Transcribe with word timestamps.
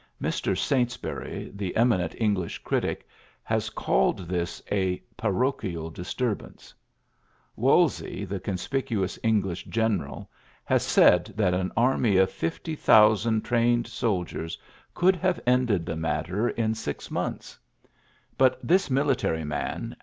Mr. 0.19 0.57
Saintsbury, 0.57 1.51
the 1.55 1.69
^ 1.69 1.73
eminent 1.75 2.15
English 2.17 2.57
critic, 2.63 3.07
has 3.43 3.69
called 3.69 4.27
this 4.27 4.59
a 4.71 4.97
"parochial 5.15 5.91
disturbance.'' 5.91 6.73
Wokeley, 7.55 8.25
^ 8.25 8.27
the 8.27 8.39
conspicuous 8.39 9.19
English 9.21 9.65
general, 9.65 10.27
has 10.65 10.81
said 10.81 11.25
that 11.37 11.53
an 11.53 11.71
army 11.77 12.17
of 12.17 12.31
fifty 12.31 12.73
thousand 12.75 13.45
trained 13.45 13.85
soldiers 13.85 14.57
could 14.95 15.15
have 15.15 15.39
ended 15.45 15.85
the 15.85 15.95
matter 15.95 16.49
in 16.49 16.49
AH 16.49 16.49
ri<uj 16.49 16.49
^OLt 16.49 16.49
50 16.49 16.61
ULYSSES 16.61 16.61
S. 16.61 16.65
GEANT 16.65 16.77
six 16.95 17.11
months. 17.11 17.59
But 18.39 18.59
this 18.67 18.89
military 18.89 19.43
mi^. 19.43 19.93